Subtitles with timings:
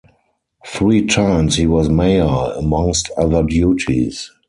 [0.65, 2.23] Three times he was mayor,
[2.57, 4.31] amongst other duties.